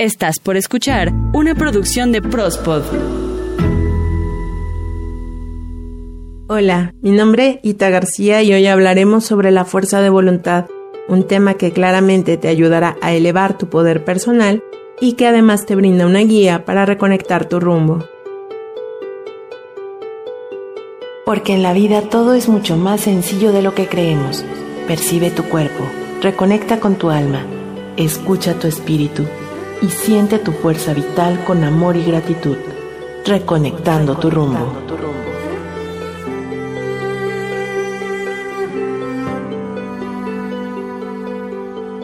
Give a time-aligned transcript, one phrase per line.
[0.00, 2.84] Estás por escuchar una producción de Prospod.
[6.46, 10.66] Hola, mi nombre es Ita García y hoy hablaremos sobre la fuerza de voluntad,
[11.08, 14.62] un tema que claramente te ayudará a elevar tu poder personal
[15.00, 18.04] y que además te brinda una guía para reconectar tu rumbo.
[21.26, 24.44] Porque en la vida todo es mucho más sencillo de lo que creemos.
[24.86, 25.82] Percibe tu cuerpo,
[26.22, 27.44] reconecta con tu alma,
[27.96, 29.24] escucha tu espíritu
[29.82, 32.56] y siente tu fuerza vital con amor y gratitud,
[33.24, 34.72] reconectando tu rumbo.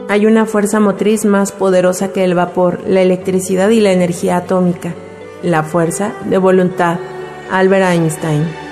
[0.09, 4.95] Hay una fuerza motriz más poderosa que el vapor, la electricidad y la energía atómica,
[5.43, 6.99] la fuerza de voluntad.
[7.51, 8.64] Albert Einstein.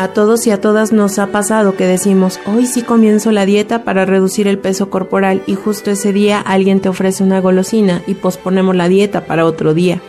[0.00, 3.84] A todos y a todas nos ha pasado que decimos, hoy sí comienzo la dieta
[3.84, 8.14] para reducir el peso corporal y justo ese día alguien te ofrece una golosina y
[8.14, 10.00] posponemos la dieta para otro día.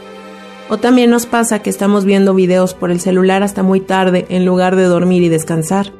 [0.69, 4.45] O también nos pasa que estamos viendo videos por el celular hasta muy tarde en
[4.45, 5.91] lugar de dormir y descansar.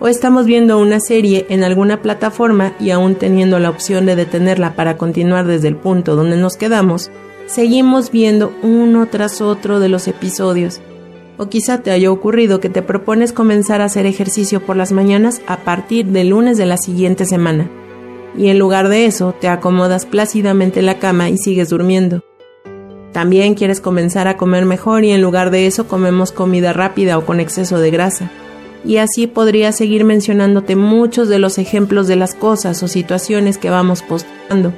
[0.00, 4.74] O estamos viendo una serie en alguna plataforma y aún teniendo la opción de detenerla
[4.74, 7.12] para continuar desde el punto donde nos quedamos,
[7.46, 10.80] seguimos viendo uno tras otro de los episodios
[11.38, 15.40] o quizá te haya ocurrido que te propones comenzar a hacer ejercicio por las mañanas
[15.46, 17.70] a partir del lunes de la siguiente semana.
[18.36, 22.22] Y en lugar de eso, te acomodas plácidamente en la cama y sigues durmiendo.
[23.12, 27.24] También quieres comenzar a comer mejor y en lugar de eso comemos comida rápida o
[27.24, 28.30] con exceso de grasa.
[28.84, 33.70] Y así podría seguir mencionándote muchos de los ejemplos de las cosas o situaciones que
[33.70, 34.72] vamos postando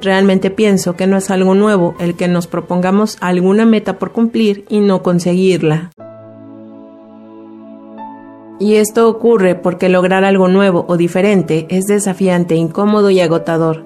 [0.00, 4.64] Realmente pienso que no es algo nuevo el que nos propongamos alguna meta por cumplir
[4.68, 5.90] y no conseguirla.
[8.60, 13.84] Y esto ocurre porque lograr algo nuevo o diferente es desafiante, incómodo y agotador.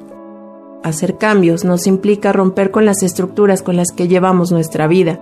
[0.82, 5.20] Hacer cambios nos implica romper con las estructuras con las que llevamos nuestra vida.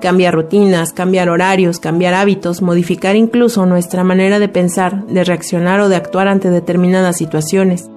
[0.00, 5.88] Cambiar rutinas, cambiar horarios, cambiar hábitos, modificar incluso nuestra manera de pensar, de reaccionar o
[5.88, 7.90] de actuar ante determinadas situaciones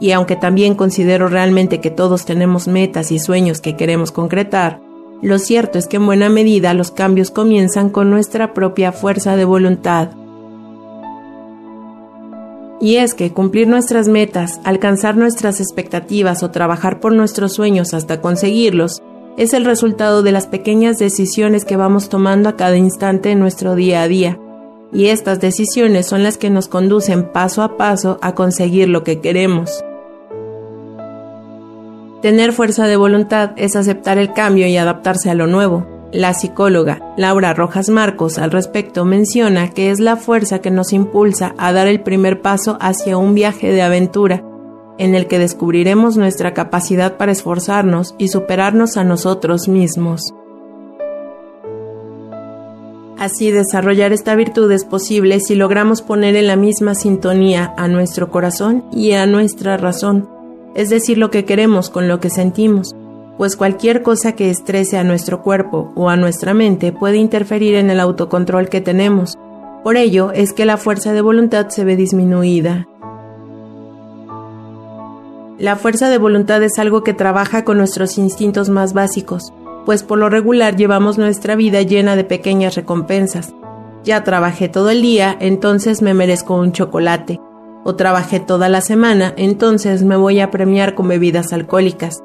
[0.00, 4.80] y aunque también considero realmente que todos tenemos metas y sueños que queremos concretar,
[5.22, 9.44] lo cierto es que en buena medida los cambios comienzan con nuestra propia fuerza de
[9.44, 10.08] voluntad.
[12.80, 18.22] Y es que cumplir nuestras metas, alcanzar nuestras expectativas o trabajar por nuestros sueños hasta
[18.22, 19.02] conseguirlos,
[19.36, 23.74] es el resultado de las pequeñas decisiones que vamos tomando a cada instante en nuestro
[23.74, 24.38] día a día.
[24.92, 29.20] Y estas decisiones son las que nos conducen paso a paso a conseguir lo que
[29.20, 29.84] queremos.
[32.22, 35.86] Tener fuerza de voluntad es aceptar el cambio y adaptarse a lo nuevo.
[36.12, 41.54] La psicóloga Laura Rojas Marcos al respecto menciona que es la fuerza que nos impulsa
[41.56, 44.44] a dar el primer paso hacia un viaje de aventura,
[44.98, 50.34] en el que descubriremos nuestra capacidad para esforzarnos y superarnos a nosotros mismos.
[53.18, 58.30] Así desarrollar esta virtud es posible si logramos poner en la misma sintonía a nuestro
[58.30, 60.39] corazón y a nuestra razón
[60.74, 62.94] es decir, lo que queremos con lo que sentimos,
[63.36, 67.90] pues cualquier cosa que estrese a nuestro cuerpo o a nuestra mente puede interferir en
[67.90, 69.38] el autocontrol que tenemos.
[69.82, 72.86] Por ello es que la fuerza de voluntad se ve disminuida.
[75.58, 79.52] La fuerza de voluntad es algo que trabaja con nuestros instintos más básicos,
[79.86, 83.54] pues por lo regular llevamos nuestra vida llena de pequeñas recompensas.
[84.04, 87.40] Ya trabajé todo el día, entonces me merezco un chocolate
[87.84, 92.22] o trabajé toda la semana, entonces me voy a premiar con bebidas alcohólicas.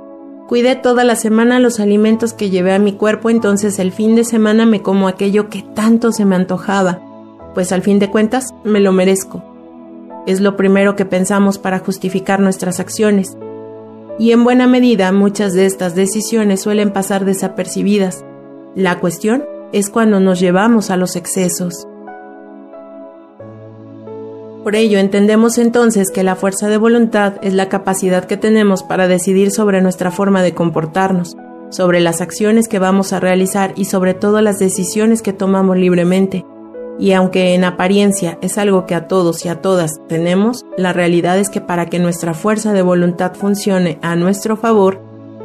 [0.48, 4.24] Cuidé toda la semana los alimentos que llevé a mi cuerpo, entonces el fin de
[4.24, 7.02] semana me como aquello que tanto se me antojaba,
[7.56, 9.44] pues al fin de cuentas me lo merezco.
[10.28, 13.38] Es lo primero que pensamos para justificar nuestras acciones.
[14.20, 18.24] Y en buena medida muchas de estas decisiones suelen pasar desapercibidas.
[18.76, 21.88] La cuestión es cuando nos llevamos a los excesos.
[24.66, 29.08] Por ello, entendemos entonces que la fuerza de voluntad es la capacidad que tenemos para
[29.08, 31.38] decidir sobre nuestra forma de comportarnos,
[31.70, 36.48] sobre las acciones que vamos a realizar y sobre todo las decisiones que tomamos libremente.
[36.98, 41.38] Y aunque en apariencia es algo que a todos y a todas tenemos, la realidad
[41.38, 45.00] es que para que nuestra fuerza de voluntad funcione a nuestro favor,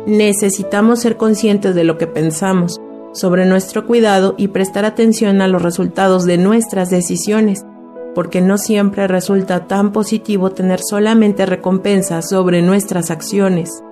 [0.06, 2.80] necesitamos ser conscientes de lo que pensamos,
[3.12, 7.66] sobre nuestro cuidado y prestar atención a los resultados de nuestras decisiones
[8.14, 13.82] porque no siempre resulta tan positivo tener solamente recompensas sobre nuestras acciones.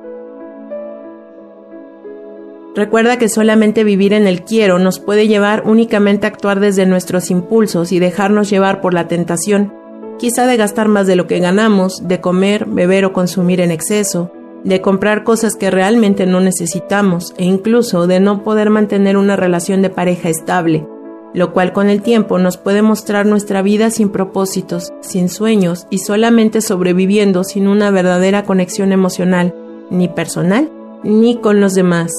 [2.75, 7.31] Recuerda que solamente vivir en el quiero nos puede llevar únicamente a actuar desde nuestros
[7.31, 9.73] impulsos y dejarnos llevar por la tentación,
[10.19, 14.31] quizá de gastar más de lo que ganamos, de comer, beber o consumir en exceso,
[14.65, 19.83] de comprar cosas que realmente no necesitamos e incluso de no poder mantener una relación
[19.83, 20.87] de pareja estable,
[21.35, 25.99] lo cual con el tiempo nos puede mostrar nuestra vida sin propósitos, sin sueños y
[25.99, 29.55] solamente sobreviviendo sin una verdadera conexión emocional,
[29.91, 30.71] ni personal,
[31.03, 32.13] ni con los demás.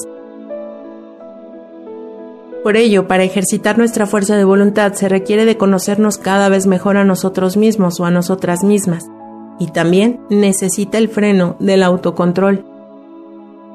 [2.62, 6.98] Por ello, para ejercitar nuestra fuerza de voluntad se requiere de conocernos cada vez mejor
[6.98, 9.06] a nosotros mismos o a nosotras mismas,
[9.58, 12.64] y también necesita el freno del autocontrol.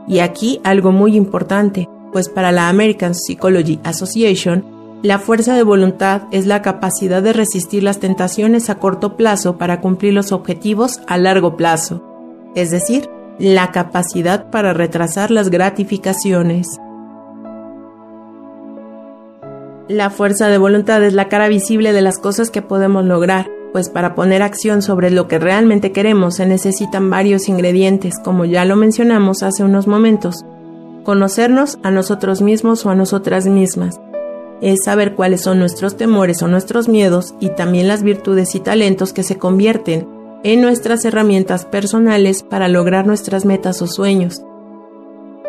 [0.08, 4.75] Y aquí algo muy importante, pues para la American Psychology Association,
[5.06, 9.80] la fuerza de voluntad es la capacidad de resistir las tentaciones a corto plazo para
[9.80, 12.04] cumplir los objetivos a largo plazo,
[12.56, 13.08] es decir,
[13.38, 16.66] la capacidad para retrasar las gratificaciones.
[19.88, 23.90] La fuerza de voluntad es la cara visible de las cosas que podemos lograr, pues
[23.90, 28.76] para poner acción sobre lo que realmente queremos se necesitan varios ingredientes, como ya lo
[28.76, 30.44] mencionamos hace unos momentos.
[31.04, 34.00] Conocernos a nosotros mismos o a nosotras mismas.
[34.62, 39.14] Es saber cuáles son nuestros temores o nuestros miedos y también las virtudes y talentos
[39.14, 40.08] que se convierten
[40.44, 44.42] en nuestras herramientas personales para lograr nuestras metas o sueños.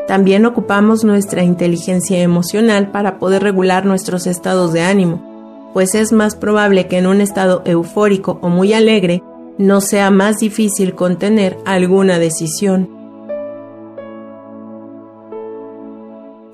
[0.06, 5.36] También ocupamos nuestra inteligencia emocional para poder regular nuestros estados de ánimo
[5.76, 9.22] pues es más probable que en un estado eufórico o muy alegre
[9.58, 12.95] no sea más difícil contener alguna decisión.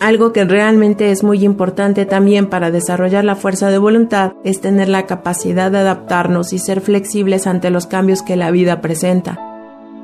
[0.02, 4.88] Algo que realmente es muy importante también para desarrollar la fuerza de voluntad es tener
[4.88, 9.38] la capacidad de adaptarnos y ser flexibles ante los cambios que la vida presenta.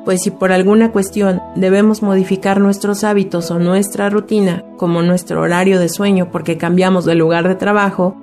[0.05, 5.81] Pues si por alguna cuestión debemos modificar nuestros hábitos o nuestra rutina, como nuestro horario
[5.81, 8.15] de sueño porque cambiamos de lugar de trabajo,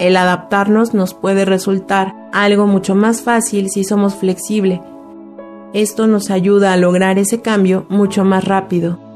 [0.00, 4.80] el adaptarnos nos puede resultar algo mucho más fácil si somos flexibles.
[5.74, 9.09] Esto nos ayuda a lograr ese cambio mucho más rápido.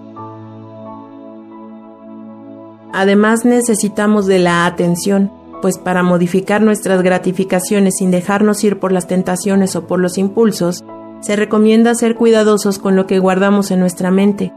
[2.94, 5.30] Además necesitamos de la atención,
[5.60, 10.82] pues para modificar nuestras gratificaciones sin dejarnos ir por las tentaciones o por los impulsos,
[11.20, 14.52] se recomienda ser cuidadosos con lo que guardamos en nuestra mente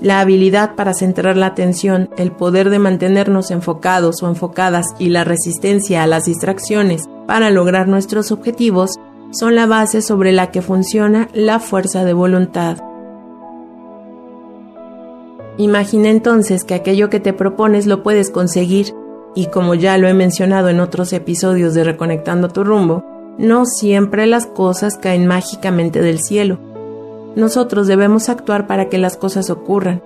[0.00, 5.24] la habilidad para centrar la atención, el poder de mantenernos enfocados o enfocadas y la
[5.24, 8.92] resistencia a las distracciones para lograr nuestros objetivos
[9.30, 12.78] son la base sobre la que funciona la fuerza de voluntad.
[15.60, 18.94] Imagina entonces que aquello que te propones lo puedes conseguir
[19.34, 23.04] y como ya lo he mencionado en otros episodios de Reconectando tu rumbo,
[23.38, 26.58] no siempre las cosas caen mágicamente del cielo
[27.36, 30.02] nosotros debemos actuar para que las cosas ocurran.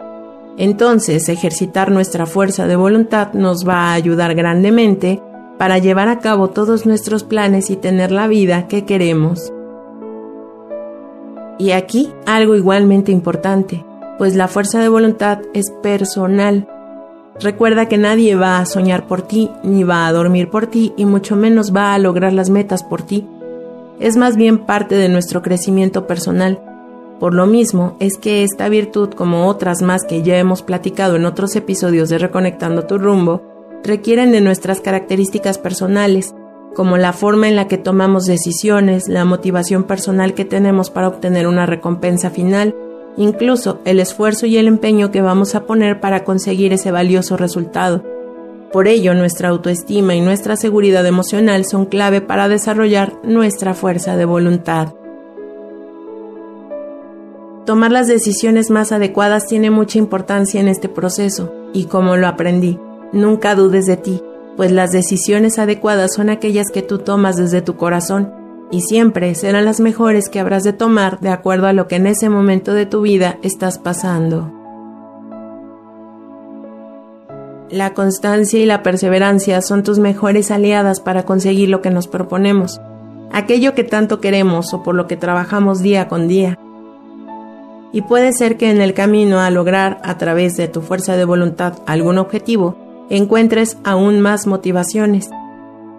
[0.56, 5.20] Entonces, ejercitar nuestra fuerza de voluntad nos va a ayudar grandemente
[5.58, 9.52] para llevar a cabo todos nuestros planes y tener la vida que queremos.
[11.58, 13.84] Y aquí algo igualmente importante,
[14.18, 16.68] pues la fuerza de voluntad es personal.
[17.40, 21.04] Recuerda que nadie va a soñar por ti, ni va a dormir por ti, y
[21.04, 23.26] mucho menos va a lograr las metas por ti.
[24.00, 26.60] Es más bien parte de nuestro crecimiento personal
[27.24, 31.24] por lo mismo es que esta virtud, como otras más que ya hemos platicado en
[31.24, 33.40] otros episodios de Reconectando tu rumbo,
[33.84, 36.34] requieren de nuestras características personales,
[36.74, 41.46] como la forma en la que tomamos decisiones, la motivación personal que tenemos para obtener
[41.46, 42.74] una recompensa final,
[43.16, 48.02] incluso el esfuerzo y el empeño que vamos a poner para conseguir ese valioso resultado.
[48.72, 54.24] Por ello, nuestra autoestima y nuestra seguridad emocional son clave para desarrollar nuestra fuerza de
[54.24, 54.94] voluntad.
[57.66, 62.78] Tomar las decisiones más adecuadas tiene mucha importancia en este proceso, y como lo aprendí,
[63.12, 64.22] nunca dudes de ti,
[64.56, 68.43] pues las decisiones adecuadas son aquellas que tú tomas desde tu corazón,
[68.74, 72.08] y siempre serán las mejores que habrás de tomar de acuerdo a lo que en
[72.08, 74.50] ese momento de tu vida estás pasando.
[77.70, 82.80] La constancia y la perseverancia son tus mejores aliadas para conseguir lo que nos proponemos,
[83.30, 86.58] aquello que tanto queremos o por lo que trabajamos día con día
[87.92, 91.24] y puede ser que en el camino a lograr a través de tu fuerza de
[91.24, 92.76] voluntad algún objetivo,
[93.08, 95.30] encuentres aún más motivaciones.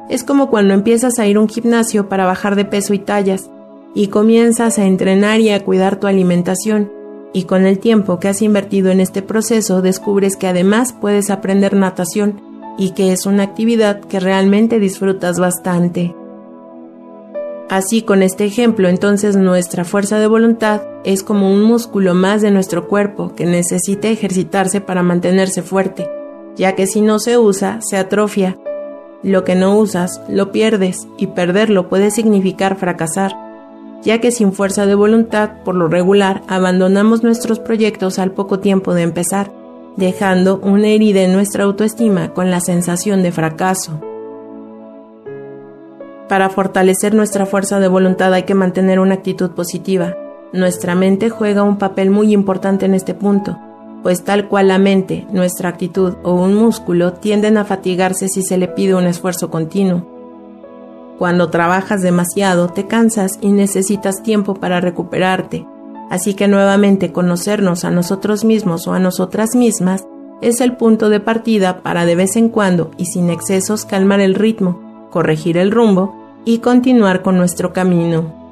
[0.10, 3.50] Es como cuando empiezas a ir a un gimnasio para bajar de peso y tallas,
[3.94, 6.92] y comienzas a entrenar y a cuidar tu alimentación,
[7.34, 11.74] y con el tiempo que has invertido en este proceso descubres que además puedes aprender
[11.74, 12.42] natación
[12.78, 16.16] y que es una actividad que realmente disfrutas bastante.
[17.70, 22.52] Así con este ejemplo, entonces nuestra fuerza de voluntad es como un músculo más de
[22.52, 26.08] nuestro cuerpo que necesita ejercitarse para mantenerse fuerte,
[26.56, 28.58] ya que si no se usa, se atrofia.
[29.26, 33.36] Lo que no usas, lo pierdes, y perderlo puede significar fracasar,
[34.04, 38.94] ya que sin fuerza de voluntad, por lo regular, abandonamos nuestros proyectos al poco tiempo
[38.94, 39.52] de empezar,
[39.96, 44.00] dejando una herida en nuestra autoestima con la sensación de fracaso.
[46.30, 50.16] Para fortalecer nuestra fuerza de voluntad hay que mantener una actitud positiva.
[50.54, 53.58] Nuestra mente juega un papel muy importante en este punto,
[54.06, 58.56] pues tal cual la mente, nuestra actitud o un músculo tienden a fatigarse si se
[58.60, 60.06] le pide un esfuerzo continuo.
[61.18, 65.66] Cuando trabajas demasiado te cansas y necesitas tiempo para recuperarte,
[66.12, 70.06] así que nuevamente conocernos a nosotros mismos o a nosotras mismas
[70.40, 74.36] es el punto de partida para de vez en cuando y sin excesos calmar el
[74.36, 78.45] ritmo, corregir el rumbo y continuar con nuestro camino.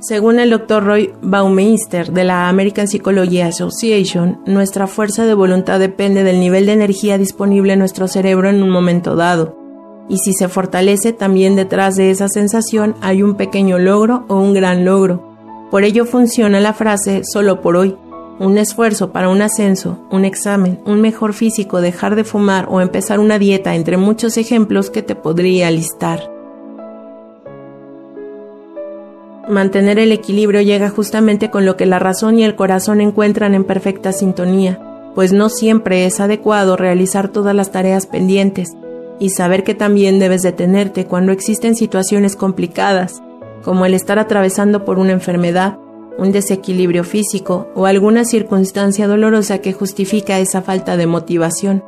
[0.00, 0.84] Según el Dr.
[0.84, 6.72] Roy Baumeister de la American Psychology Association, nuestra fuerza de voluntad depende del nivel de
[6.72, 9.58] energía disponible en nuestro cerebro en un momento dado.
[10.08, 14.54] Y si se fortalece, también detrás de esa sensación hay un pequeño logro o un
[14.54, 15.36] gran logro.
[15.68, 17.96] Por ello funciona la frase solo por hoy.
[18.38, 23.18] Un esfuerzo para un ascenso, un examen, un mejor físico, dejar de fumar o empezar
[23.18, 26.37] una dieta, entre muchos ejemplos que te podría listar.
[29.48, 33.64] Mantener el equilibrio llega justamente con lo que la razón y el corazón encuentran en
[33.64, 34.78] perfecta sintonía,
[35.14, 38.76] pues no siempre es adecuado realizar todas las tareas pendientes
[39.18, 43.22] y saber que también debes detenerte cuando existen situaciones complicadas,
[43.64, 45.78] como el estar atravesando por una enfermedad,
[46.18, 51.82] un desequilibrio físico o alguna circunstancia dolorosa que justifica esa falta de motivación.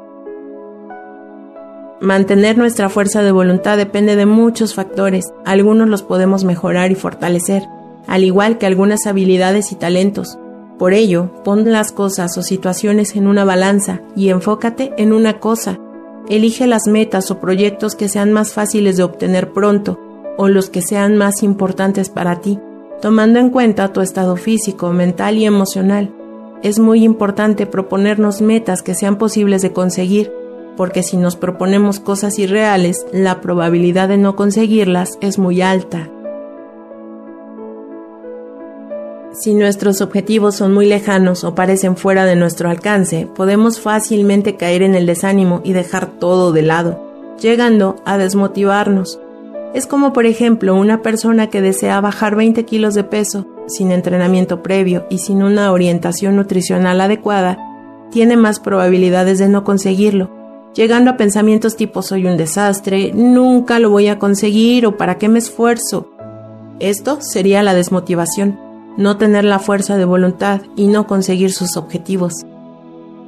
[2.00, 7.64] Mantener nuestra fuerza de voluntad depende de muchos factores, algunos los podemos mejorar y fortalecer,
[8.06, 10.38] al igual que algunas habilidades y talentos.
[10.78, 15.78] Por ello, pon las cosas o situaciones en una balanza y enfócate en una cosa.
[16.26, 20.00] Elige las metas o proyectos que sean más fáciles de obtener pronto
[20.38, 22.58] o los que sean más importantes para ti,
[23.02, 26.14] tomando en cuenta tu estado físico, mental y emocional.
[26.62, 30.39] Es muy importante proponernos metas que sean posibles de conseguir
[30.76, 36.10] porque si nos proponemos cosas irreales, la probabilidad de no conseguirlas es muy alta.
[39.32, 44.82] Si nuestros objetivos son muy lejanos o parecen fuera de nuestro alcance, podemos fácilmente caer
[44.82, 47.00] en el desánimo y dejar todo de lado,
[47.40, 49.20] llegando a desmotivarnos.
[49.72, 54.64] Es como por ejemplo una persona que desea bajar 20 kilos de peso sin entrenamiento
[54.64, 57.56] previo y sin una orientación nutricional adecuada,
[58.10, 60.39] tiene más probabilidades de no conseguirlo,
[60.74, 65.28] llegando a pensamientos tipo soy un desastre, nunca lo voy a conseguir o para qué
[65.28, 66.10] me esfuerzo.
[66.78, 68.58] Esto sería la desmotivación,
[68.96, 72.34] no tener la fuerza de voluntad y no conseguir sus objetivos.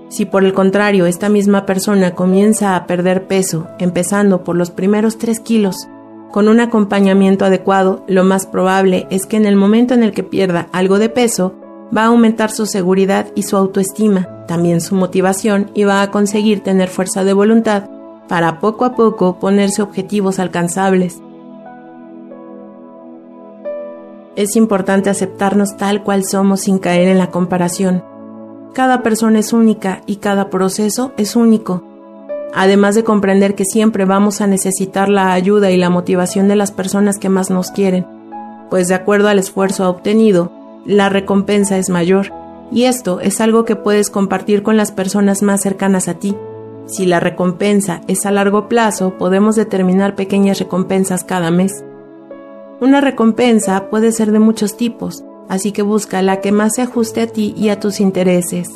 [0.08, 5.16] Si por el contrario esta misma persona comienza a perder peso, empezando por los primeros
[5.18, 5.88] 3 kilos,
[6.30, 10.22] con un acompañamiento adecuado, lo más probable es que en el momento en el que
[10.22, 11.54] pierda algo de peso,
[11.96, 16.62] va a aumentar su seguridad y su autoestima, también su motivación y va a conseguir
[16.62, 17.90] tener fuerza de voluntad
[18.28, 21.20] para poco a poco ponerse objetivos alcanzables.
[24.34, 28.02] Es importante aceptarnos tal cual somos sin caer en la comparación.
[28.72, 31.84] Cada persona es única y cada proceso es único.
[32.54, 36.70] Además de comprender que siempre vamos a necesitar la ayuda y la motivación de las
[36.70, 38.06] personas que más nos quieren,
[38.70, 40.50] pues de acuerdo al esfuerzo obtenido,
[40.84, 42.32] la recompensa es mayor,
[42.72, 46.36] y esto es algo que puedes compartir con las personas más cercanas a ti.
[46.86, 51.84] Si la recompensa es a largo plazo, podemos determinar pequeñas recompensas cada mes.
[52.80, 57.20] Una recompensa puede ser de muchos tipos, así que busca la que más se ajuste
[57.20, 58.68] a ti y a tus intereses.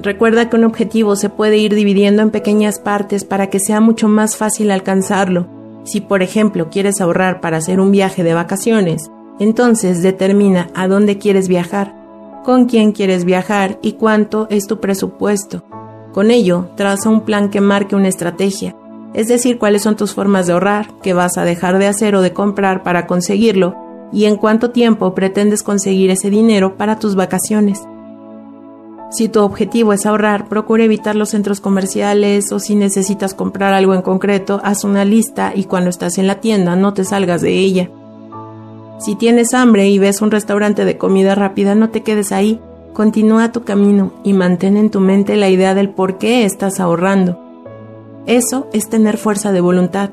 [0.00, 4.08] Recuerda que un objetivo se puede ir dividiendo en pequeñas partes para que sea mucho
[4.08, 10.02] más fácil alcanzarlo si por ejemplo quieres ahorrar para hacer un viaje de vacaciones, entonces
[10.02, 11.94] determina a dónde quieres viajar,
[12.44, 15.62] con quién quieres viajar y cuánto es tu presupuesto.
[16.12, 18.76] Con ello, traza un plan que marque una estrategia,
[19.14, 22.22] es decir, cuáles son tus formas de ahorrar, qué vas a dejar de hacer o
[22.22, 23.76] de comprar para conseguirlo
[24.12, 27.82] y en cuánto tiempo pretendes conseguir ese dinero para tus vacaciones.
[29.12, 33.92] Si tu objetivo es ahorrar, procura evitar los centros comerciales o si necesitas comprar algo
[33.92, 37.58] en concreto, haz una lista y cuando estás en la tienda no te salgas de
[37.58, 37.90] ella.
[39.00, 42.58] Si tienes hambre y ves un restaurante de comida rápida, no te quedes ahí,
[42.94, 47.38] continúa tu camino y mantén en tu mente la idea del por qué estás ahorrando.
[48.24, 50.10] Eso es tener fuerza de voluntad.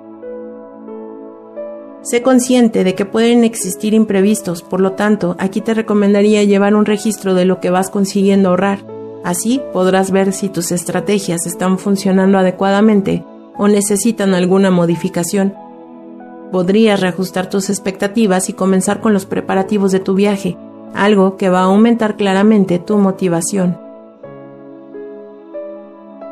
[2.02, 6.86] Sé consciente de que pueden existir imprevistos, por lo tanto, aquí te recomendaría llevar un
[6.86, 8.80] registro de lo que vas consiguiendo ahorrar
[9.24, 13.26] Así podrás ver si tus estrategias están funcionando adecuadamente
[13.58, 15.54] o necesitan alguna modificación.
[16.52, 20.58] Podrías reajustar tus expectativas y comenzar con los preparativos de tu viaje,
[20.94, 23.89] algo que va a aumentar claramente tu motivación.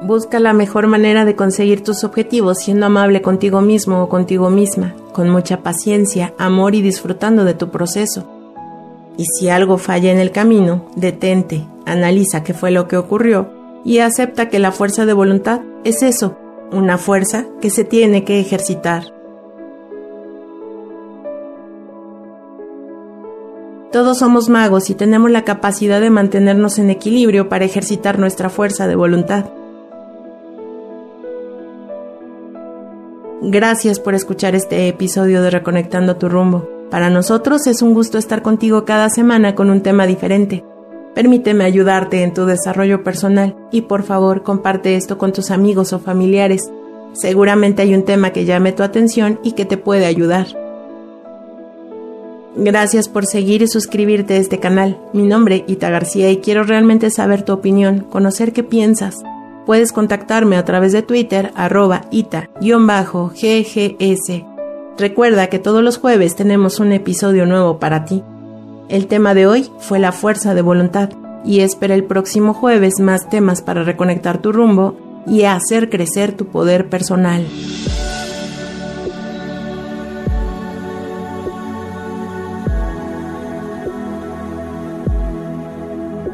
[0.08, 4.96] Busca la mejor manera de conseguir tus objetivos siendo amable contigo mismo o contigo misma,
[5.12, 8.26] con mucha paciencia, amor y disfrutando de tu proceso.
[9.18, 13.50] Y si algo falla en el camino, detente, analiza qué fue lo que ocurrió
[13.84, 16.38] y acepta que la fuerza de voluntad es eso,
[16.72, 19.12] una fuerza que se tiene que ejercitar.
[23.92, 28.88] Todos somos magos y tenemos la capacidad de mantenernos en equilibrio para ejercitar nuestra fuerza
[28.88, 29.57] de voluntad.
[33.50, 36.68] Gracias por escuchar este episodio de Reconectando tu rumbo.
[36.92, 40.66] Para nosotros es un gusto estar contigo cada semana con un tema diferente.
[41.16, 46.00] Permíteme ayudarte en tu desarrollo personal y por favor comparte esto con tus amigos o
[46.00, 46.70] familiares.
[47.14, 50.48] Seguramente hay un tema que llame tu atención y que te puede ayudar.
[52.58, 55.00] Gracias por seguir y suscribirte a este canal.
[55.14, 59.16] Mi nombre Ita García y quiero realmente saber tu opinión, conocer qué piensas.
[59.68, 62.56] Puedes contactarme a través de Twitter arroba ita-ggs.
[64.98, 68.24] Recuerda que todos los jueves tenemos un episodio nuevo para ti.
[68.88, 71.10] El tema de hoy fue la fuerza de voluntad
[71.44, 76.46] y espera el próximo jueves más temas para reconectar tu rumbo y hacer crecer tu
[76.48, 77.46] poder personal.